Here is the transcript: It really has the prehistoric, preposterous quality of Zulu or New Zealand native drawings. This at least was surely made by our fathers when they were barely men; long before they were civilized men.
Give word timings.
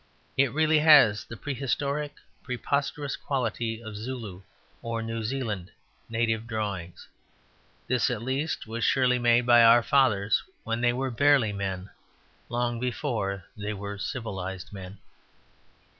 It 0.35 0.51
really 0.51 0.79
has 0.79 1.25
the 1.25 1.37
prehistoric, 1.37 2.15
preposterous 2.41 3.15
quality 3.15 3.83
of 3.83 3.95
Zulu 3.95 4.41
or 4.81 5.03
New 5.03 5.23
Zealand 5.23 5.69
native 6.09 6.47
drawings. 6.47 7.07
This 7.85 8.09
at 8.09 8.23
least 8.23 8.65
was 8.65 8.83
surely 8.83 9.19
made 9.19 9.45
by 9.45 9.63
our 9.63 9.83
fathers 9.83 10.41
when 10.63 10.81
they 10.81 10.91
were 10.91 11.11
barely 11.11 11.53
men; 11.53 11.91
long 12.49 12.79
before 12.79 13.45
they 13.55 13.75
were 13.75 13.99
civilized 13.99 14.73
men. 14.73 14.97